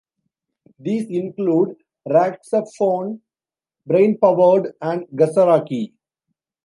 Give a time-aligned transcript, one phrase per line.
[0.79, 1.75] These include
[2.07, 3.19] "RahXephon",
[3.85, 5.93] "Brain Powerd", and "Gasaraki".